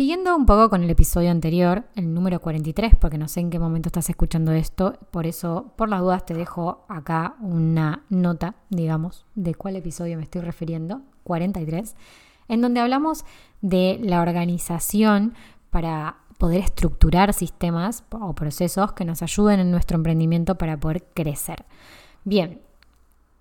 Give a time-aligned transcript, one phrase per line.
[0.00, 3.58] Siguiendo un poco con el episodio anterior, el número 43, porque no sé en qué
[3.58, 9.26] momento estás escuchando esto, por eso, por las dudas, te dejo acá una nota, digamos,
[9.34, 11.96] de cuál episodio me estoy refiriendo, 43,
[12.48, 13.26] en donde hablamos
[13.60, 15.34] de la organización
[15.68, 21.66] para poder estructurar sistemas o procesos que nos ayuden en nuestro emprendimiento para poder crecer.
[22.24, 22.62] Bien,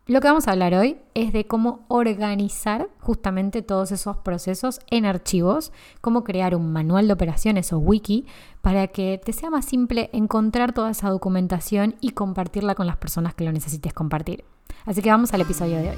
[0.10, 5.06] lo que vamos a hablar hoy es de cómo organizar justamente todos esos procesos en
[5.06, 5.72] archivos,
[6.02, 8.26] cómo crear un manual de operaciones o wiki
[8.64, 13.36] para que te sea más simple encontrar toda esa documentación y compartirla con las personas
[13.36, 14.46] que lo necesites compartir.
[14.84, 15.98] Así que vamos al episodio de hoy.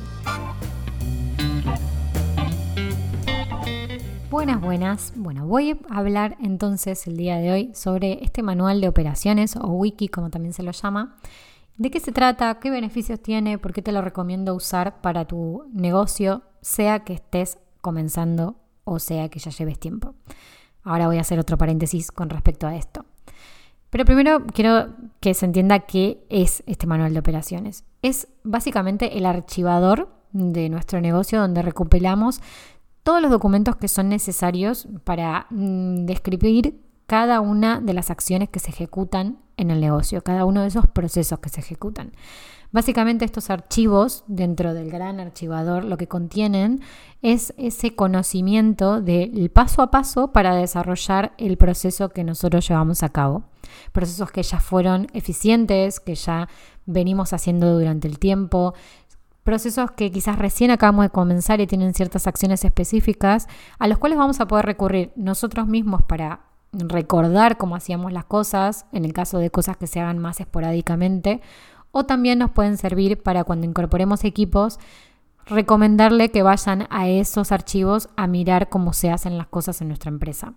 [4.29, 5.13] Buenas, buenas.
[5.15, 9.67] Bueno, voy a hablar entonces el día de hoy sobre este manual de operaciones o
[9.67, 11.15] wiki, como también se lo llama
[11.77, 12.59] ¿De qué se trata?
[12.59, 13.57] ¿Qué beneficios tiene?
[13.57, 19.29] ¿Por qué te lo recomiendo usar para tu negocio, sea que estés comenzando o sea
[19.29, 20.13] que ya lleves tiempo?
[20.83, 23.05] Ahora voy a hacer otro paréntesis con respecto a esto.
[23.89, 27.83] Pero primero quiero que se entienda qué es este manual de operaciones.
[28.01, 32.41] Es básicamente el archivador de nuestro negocio donde recopilamos
[33.03, 38.59] todos los documentos que son necesarios para mm, describir cada una de las acciones que
[38.59, 42.11] se ejecutan en el negocio, cada uno de esos procesos que se ejecutan.
[42.71, 46.79] Básicamente estos archivos dentro del gran archivador lo que contienen
[47.21, 53.09] es ese conocimiento del paso a paso para desarrollar el proceso que nosotros llevamos a
[53.09, 53.43] cabo.
[53.91, 56.47] Procesos que ya fueron eficientes, que ya
[56.85, 58.73] venimos haciendo durante el tiempo,
[59.43, 63.47] procesos que quizás recién acabamos de comenzar y tienen ciertas acciones específicas
[63.79, 68.85] a los cuales vamos a poder recurrir nosotros mismos para recordar cómo hacíamos las cosas,
[68.91, 71.41] en el caso de cosas que se hagan más esporádicamente,
[71.91, 74.79] o también nos pueden servir para cuando incorporemos equipos,
[75.45, 80.09] recomendarle que vayan a esos archivos a mirar cómo se hacen las cosas en nuestra
[80.09, 80.53] empresa.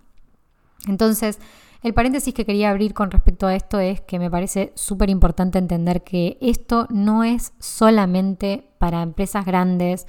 [0.87, 1.41] Entonces,
[1.83, 5.59] el paréntesis que quería abrir con respecto a esto es que me parece súper importante
[5.59, 10.07] entender que esto no es solamente para empresas grandes,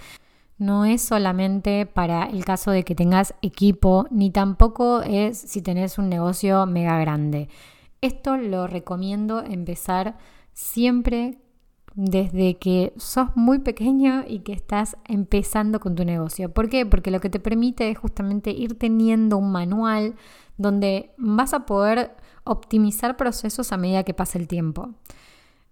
[0.57, 5.97] no es solamente para el caso de que tengas equipo, ni tampoco es si tenés
[5.97, 7.49] un negocio mega grande.
[8.01, 10.17] Esto lo recomiendo empezar
[10.53, 11.39] siempre
[11.95, 16.53] desde que sos muy pequeño y que estás empezando con tu negocio.
[16.53, 16.85] ¿Por qué?
[16.85, 20.15] Porque lo que te permite es justamente ir teniendo un manual
[20.57, 24.93] donde vas a poder optimizar procesos a medida que pasa el tiempo.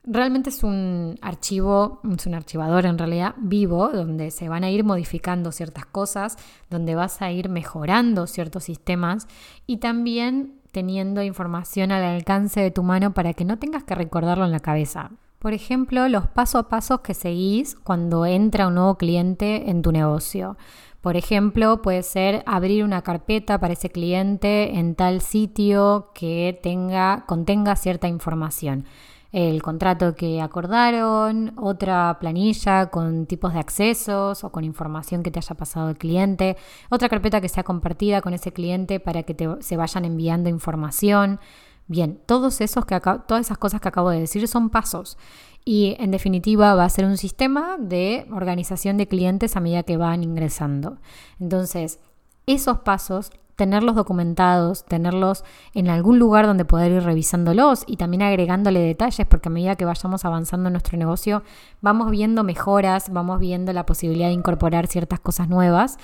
[0.05, 4.83] Realmente es un archivo, es un archivador en realidad vivo, donde se van a ir
[4.83, 6.37] modificando ciertas cosas,
[6.69, 9.27] donde vas a ir mejorando ciertos sistemas
[9.65, 14.43] y también teniendo información al alcance de tu mano para que no tengas que recordarlo
[14.43, 15.11] en la cabeza.
[15.39, 19.93] Por ejemplo, los paso a pasos que seguís cuando entra un nuevo cliente en tu
[19.93, 20.57] negocio.
[20.99, 27.23] Por ejemplo, puede ser abrir una carpeta para ese cliente en tal sitio que tenga,
[27.25, 28.85] contenga cierta información
[29.33, 35.39] el contrato que acordaron, otra planilla con tipos de accesos o con información que te
[35.39, 36.55] haya pasado el cliente,
[36.91, 41.39] otra carpeta que sea compartida con ese cliente para que se vayan enviando información.
[41.87, 45.17] Bien, todos esos que todas esas cosas que acabo de decir son pasos
[45.65, 49.97] y en definitiva va a ser un sistema de organización de clientes a medida que
[49.97, 50.99] van ingresando.
[51.39, 51.99] Entonces,
[52.45, 55.43] esos pasos tenerlos documentados, tenerlos
[55.73, 59.85] en algún lugar donde poder ir revisándolos y también agregándole detalles, porque a medida que
[59.85, 61.43] vayamos avanzando en nuestro negocio,
[61.81, 65.97] vamos viendo mejoras, vamos viendo la posibilidad de incorporar ciertas cosas nuevas,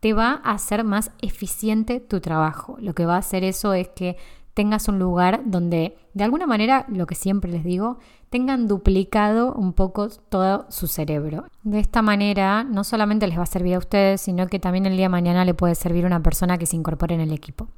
[0.00, 2.76] te va a hacer más eficiente tu trabajo.
[2.80, 4.16] Lo que va a hacer eso es que
[4.56, 7.98] tengas un lugar donde, de alguna manera, lo que siempre les digo,
[8.30, 11.44] tengan duplicado un poco todo su cerebro.
[11.62, 14.96] De esta manera, no solamente les va a servir a ustedes, sino que también el
[14.96, 17.68] día de mañana le puede servir a una persona que se incorpore en el equipo.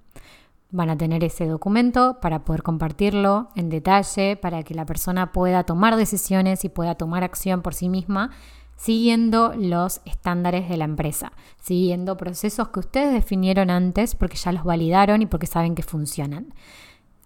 [0.71, 5.65] Van a tener ese documento para poder compartirlo en detalle, para que la persona pueda
[5.65, 8.31] tomar decisiones y pueda tomar acción por sí misma
[8.79, 14.65] siguiendo los estándares de la empresa, siguiendo procesos que ustedes definieron antes porque ya los
[14.65, 16.55] validaron y porque saben que funcionan.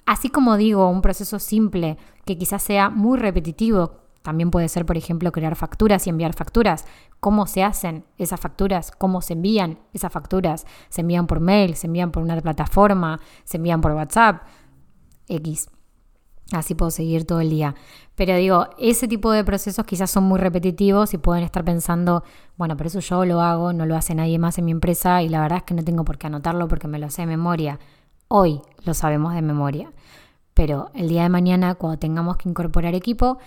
[0.06, 4.96] Así como digo, un proceso simple que quizás sea muy repetitivo, también puede ser, por
[4.96, 6.86] ejemplo, crear facturas y enviar facturas.
[7.20, 8.90] ¿Cómo se hacen esas facturas?
[8.90, 10.64] ¿Cómo se envían esas facturas?
[10.88, 11.74] ¿Se envían por mail?
[11.74, 13.20] ¿Se envían por una plataforma?
[13.44, 14.42] ¿Se envían por WhatsApp?
[15.28, 15.68] X.
[16.54, 17.74] Así puedo seguir todo el día.
[18.14, 22.24] Pero digo, ese tipo de procesos quizás son muy repetitivos y pueden estar pensando,
[22.56, 25.28] bueno, pero eso yo lo hago, no lo hace nadie más en mi empresa y
[25.28, 27.78] la verdad es que no tengo por qué anotarlo porque me lo sé de memoria.
[28.28, 29.92] Hoy lo sabemos de memoria.
[30.54, 33.38] Pero el día de mañana, cuando tengamos que incorporar equipo,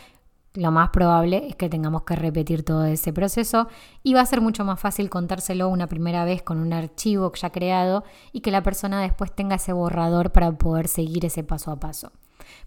[0.56, 3.68] lo más probable es que tengamos que repetir todo ese proceso
[4.04, 7.52] y va a ser mucho más fácil contárselo una primera vez con un archivo ya
[7.52, 11.80] creado y que la persona después tenga ese borrador para poder seguir ese paso a
[11.80, 12.12] paso.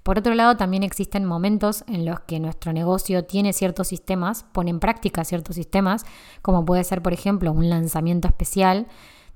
[0.02, 4.70] Por otro lado, también existen momentos en los que nuestro negocio tiene ciertos sistemas, pone
[4.70, 6.04] en práctica ciertos sistemas,
[6.42, 8.86] como puede ser, por ejemplo, un lanzamiento especial,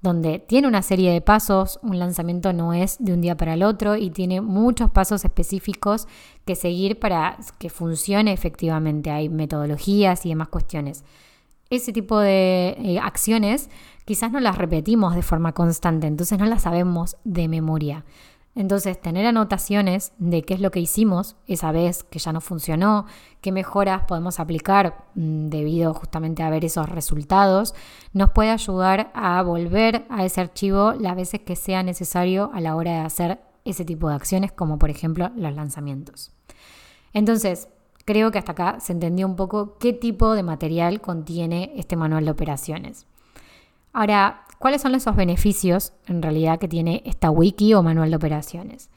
[0.02, 3.62] donde tiene una serie de pasos, un lanzamiento no es de un día para el
[3.62, 6.08] otro y tiene muchos pasos específicos
[6.44, 9.10] que seguir para que funcione efectivamente.
[9.10, 11.04] Hay metodologías y demás cuestiones.
[11.70, 13.70] Ese tipo de eh, acciones
[14.04, 18.04] quizás no las repetimos de forma constante, entonces no las sabemos de memoria.
[18.54, 23.06] Entonces, tener anotaciones de qué es lo que hicimos esa vez que ya no funcionó,
[23.40, 27.74] qué mejoras podemos aplicar mm, debido justamente a ver esos resultados,
[28.12, 32.76] nos puede ayudar a volver a ese archivo las veces que sea necesario a la
[32.76, 36.32] hora de hacer ese tipo de acciones, como por ejemplo los lanzamientos.
[37.14, 37.68] Entonces,
[38.04, 42.26] creo que hasta acá se entendió un poco qué tipo de material contiene este manual
[42.26, 43.06] de operaciones.
[43.94, 48.90] Ahora, ¿cuáles son esos beneficios en realidad que tiene esta wiki o manual de operaciones?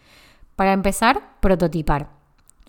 [0.55, 2.11] Para empezar, prototipar.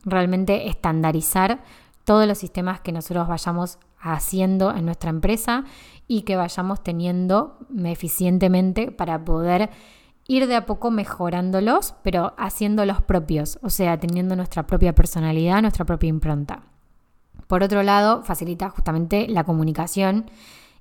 [0.02, 1.62] Realmente estandarizar
[2.04, 5.64] todos los sistemas que nosotros vayamos haciendo en nuestra empresa
[6.08, 9.68] y que vayamos teniendo eficientemente para poder
[10.26, 15.84] ir de a poco mejorándolos, pero haciéndolos propios, o sea, teniendo nuestra propia personalidad, nuestra
[15.84, 16.62] propia impronta.
[17.46, 20.30] Por otro lado, facilita justamente la comunicación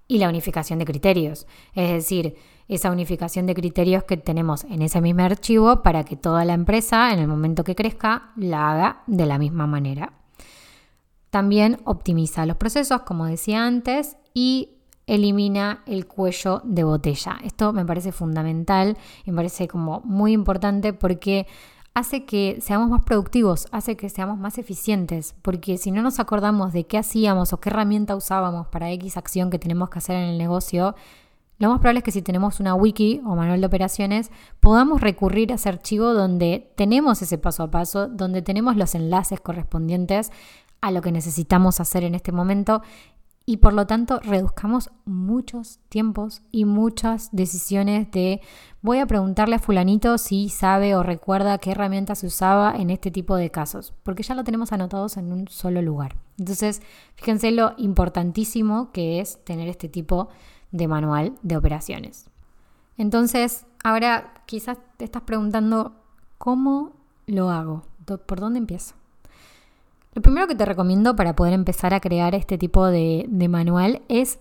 [0.08, 2.36] y la unificación de criterios, es decir,
[2.68, 7.14] esa unificación de criterios que tenemos en ese mismo archivo para que toda la empresa,
[7.14, 10.14] en el momento que crezca, la haga de la misma manera.
[11.30, 14.76] También optimiza los procesos, como decía antes, y
[15.08, 17.38] elimina el cuello de botella.
[17.44, 21.46] Esto me parece fundamental me parece como muy importante porque
[21.96, 26.74] hace que seamos más productivos, hace que seamos más eficientes, porque si no nos acordamos
[26.74, 30.30] de qué hacíamos o qué herramienta usábamos para X acción que tenemos que hacer en
[30.30, 30.94] el negocio,
[31.58, 35.54] lo más probable es que si tenemos una wiki o manual de operaciones, podamos recurrir
[35.54, 40.34] a ese archivo donde tenemos ese paso a paso, donde tenemos los enlaces correspondientes
[40.82, 42.82] a lo que necesitamos hacer en este momento
[43.46, 48.42] y por lo tanto reduzcamos muchos tiempos y muchas decisiones de
[48.82, 53.12] voy a preguntarle a fulanito si sabe o recuerda qué herramienta se usaba en este
[53.12, 56.16] tipo de casos, porque ya lo tenemos anotados en un solo lugar.
[56.40, 56.82] Entonces,
[57.16, 60.30] fíjense lo importantísimo que es tener este tipo
[60.72, 62.30] de manual de operaciones.
[62.98, 65.94] Entonces, ahora quizás te estás preguntando,
[66.40, 66.94] ¿cómo
[67.28, 67.84] lo hago?
[68.06, 68.96] ¿Por dónde empiezo?
[70.16, 74.40] Lo primero que te recomiendo para poder empezar a crear este tipo de, manual es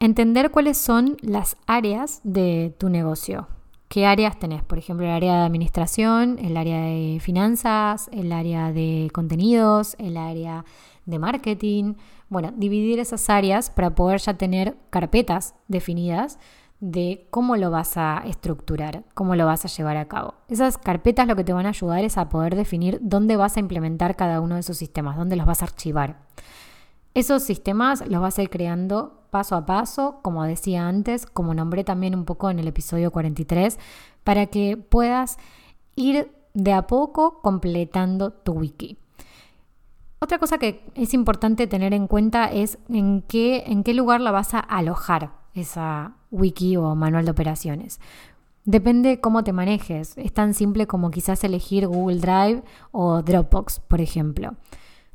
[0.00, 3.46] entender cuáles son las áreas de tu negocio.
[3.88, 4.64] ¿Qué áreas tenés?
[4.64, 10.16] Por ejemplo, el área de administración, el área de finanzas, el área de contenidos, el
[10.16, 10.64] área
[11.04, 11.94] de marketing.
[12.28, 16.40] Bueno, dividir esas áreas para poder ya tener carpetas definidas
[16.80, 20.34] de cómo lo vas a estructurar, cómo lo vas a llevar a cabo.
[20.48, 23.60] Esas carpetas lo que te van a ayudar es a poder definir dónde vas a
[23.60, 26.18] implementar cada uno de esos sistemas, dónde los vas a archivar.
[27.14, 31.82] Esos sistemas los vas a ir creando paso a paso, como decía antes, como nombré
[31.82, 33.78] también un poco en el episodio 43,
[34.22, 35.38] para que puedas
[35.94, 38.98] ir de a poco completando tu wiki.
[40.18, 44.30] Otra cosa que es importante tener en cuenta es en qué, en qué lugar la
[44.30, 48.00] vas a alojar esa wiki o manual de operaciones.
[48.64, 50.18] Depende cómo te manejes.
[50.18, 54.56] Es tan simple como quizás elegir Google Drive o Dropbox, por ejemplo.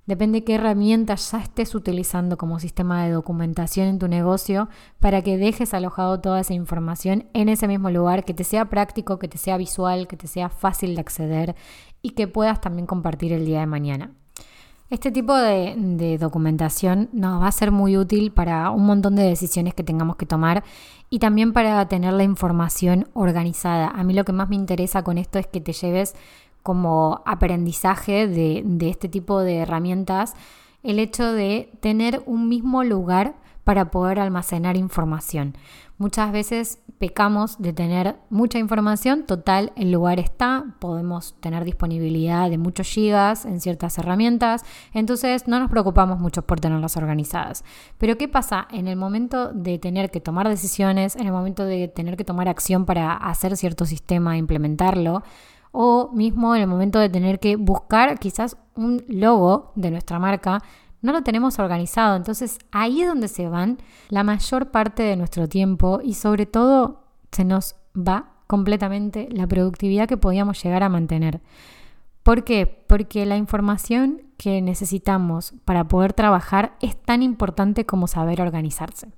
[0.05, 4.67] Depende qué herramientas ya estés utilizando como sistema de documentación en tu negocio
[4.99, 9.19] para que dejes alojado toda esa información en ese mismo lugar, que te sea práctico,
[9.19, 11.55] que te sea visual, que te sea fácil de acceder
[12.01, 14.11] y que puedas también compartir el día de mañana.
[14.91, 19.73] Este tipo de, documentación nos va a ser muy útil para un montón de decisiones
[19.73, 20.65] que tengamos que tomar
[21.09, 23.87] y también para tener la información organizada.
[23.87, 26.13] A mí lo que más me interesa con esto es que te lleves
[26.61, 30.33] como aprendizaje de, de este tipo de herramientas
[30.83, 35.55] el hecho de tener un mismo lugar para poder almacenar información.
[35.97, 42.57] Muchas veces pecamos de tener mucha información, total, el lugar está, podemos tener disponibilidad de
[42.57, 44.63] muchos gigas en ciertas herramientas,
[44.93, 47.63] entonces no nos preocupamos mucho por tenerlas organizadas.
[47.99, 51.87] Pero ¿qué pasa en el momento de tener que tomar decisiones, en el momento de
[51.87, 55.23] tener que tomar acción para hacer cierto sistema, implementarlo?
[55.71, 60.61] O mismo en el momento de tener que buscar quizás un logo de nuestra marca
[61.01, 62.15] no lo tenemos organizado.
[62.15, 63.77] Entonces ahí es donde se van
[64.09, 70.07] la mayor parte de nuestro tiempo y sobre todo se nos va completamente la productividad
[70.07, 71.41] que podíamos llegar a mantener.
[72.23, 72.67] ¿Por qué?
[72.87, 79.11] Porque la información que necesitamos para poder trabajar es tan importante como saber organizarse.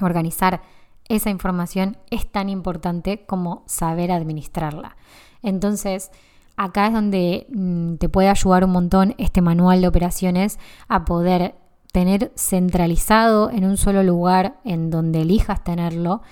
[0.00, 0.62] Organizar
[1.08, 4.96] esa información es tan importante como saber administrarla.
[5.42, 6.10] Entonces,
[6.56, 10.58] acá es donde mm, te puede ayudar un montón este manual de operaciones
[10.88, 11.54] a poder
[11.92, 16.22] tener centralizado en un solo lugar en donde elijas tenerlo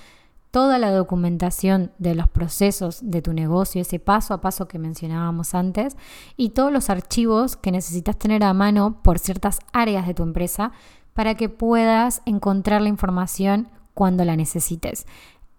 [0.51, 5.53] toda la documentación de los procesos de tu negocio, ese paso a paso que mencionábamos
[5.53, 5.97] antes,
[6.37, 10.71] y todos los archivos que necesitas tener a mano por ciertas áreas de tu empresa
[11.13, 15.07] para que puedas encontrar la información cuando la necesites.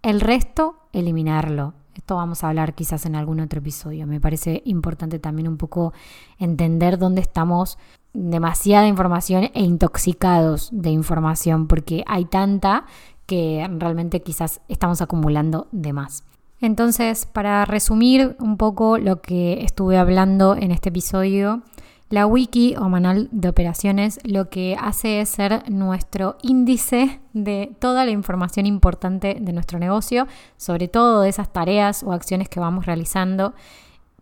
[0.01, 1.75] El resto, eliminarlo.
[1.97, 4.07] Esto vamos a hablar quizás en algún otro episodio.
[4.07, 5.95] Me parece importante también un poco
[6.38, 7.79] entender dónde estamos
[8.12, 12.85] demasiada información e intoxicados de información, porque hay tanta
[13.25, 16.25] que realmente quizás estamos acumulando de más.
[16.61, 21.62] Entonces, para resumir un poco lo que estuve hablando en este episodio,
[22.09, 28.05] la wiki o manual de operaciones lo que hace es ser nuestro índice de toda
[28.05, 32.87] la información importante de nuestro negocio, sobre todo de esas tareas o acciones que vamos
[32.87, 33.55] realizando,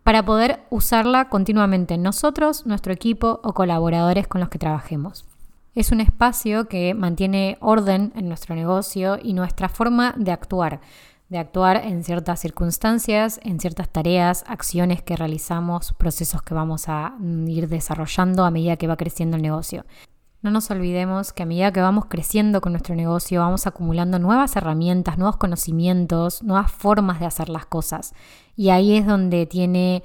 [0.03, 5.25] para poder usarla continuamente nosotros, nuestro equipo o colaboradores con los que trabajemos.
[5.75, 10.79] Es un espacio que mantiene orden en nuestro negocio y nuestra forma de actuar,
[11.29, 17.15] de actuar en ciertas circunstancias, en ciertas tareas, acciones que realizamos, procesos que vamos a
[17.47, 19.85] ir desarrollando a medida que va creciendo el negocio.
[20.41, 24.55] No nos olvidemos que a medida que vamos creciendo con nuestro negocio, vamos acumulando nuevas
[24.55, 28.13] herramientas, nuevos conocimientos, nuevas formas de hacer las cosas.
[28.55, 30.03] Y ahí es donde tiene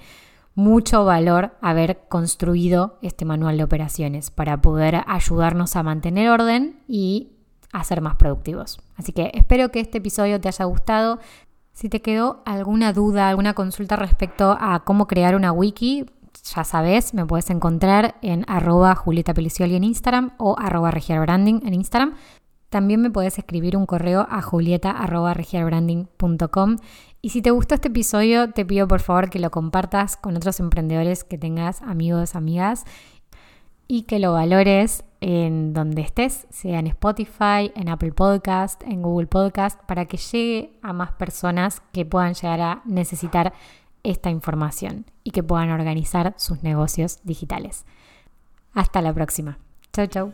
[0.54, 7.32] mucho valor haber construido este manual de operaciones para poder ayudarnos a mantener orden y
[7.72, 8.80] a ser más productivos.
[8.96, 11.18] Así que espero que este episodio te haya gustado.
[11.72, 16.06] Si te quedó alguna duda, alguna consulta respecto a cómo crear una wiki,
[16.54, 21.74] ya sabes, me puedes encontrar en arroba Julieta Pelicioli en Instagram o arroba Branding en
[21.74, 22.14] Instagram.
[22.68, 26.76] También me puedes escribir un correo a julieta.regiarbranding.com
[27.22, 30.60] y si te gustó este episodio, te pido por favor que lo compartas con otros
[30.60, 32.84] emprendedores que tengas, amigos, amigas,
[33.88, 39.26] y que lo valores en donde estés, sea en Spotify, en Apple Podcast, en Google
[39.26, 43.52] Podcast, para que llegue a más personas que puedan llegar a necesitar
[44.02, 47.84] esta información y que puedan organizar sus negocios digitales.
[48.72, 49.58] Hasta la próxima.
[49.92, 50.32] Chau, chau.